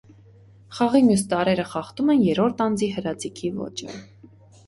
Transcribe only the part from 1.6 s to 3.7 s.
խախտում են երրորդ անձի՝ հրաձիգի